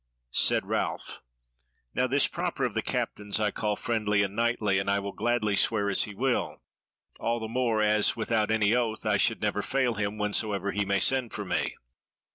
Said 0.33 0.65
Ralph: 0.65 1.21
"Now 1.93 2.07
this 2.07 2.25
proffer 2.27 2.63
of 2.65 2.73
the 2.73 2.81
Captain's 2.81 3.39
I 3.39 3.51
call 3.51 3.75
friendly 3.75 4.23
and 4.23 4.35
knightly, 4.35 4.79
and 4.79 4.89
I 4.89 4.97
will 4.97 5.11
gladly 5.11 5.55
swear 5.55 5.91
as 5.91 6.05
he 6.05 6.15
will; 6.15 6.59
all 7.19 7.39
the 7.39 7.47
more 7.47 7.83
as 7.83 8.15
without 8.15 8.49
any 8.49 8.73
oath 8.73 9.05
I 9.05 9.17
should 9.17 9.43
never 9.43 9.61
fail 9.61 9.93
him 9.93 10.17
whensoever 10.17 10.71
he 10.71 10.85
may 10.85 10.99
send 10.99 11.33
for 11.33 11.45
me. 11.45 11.75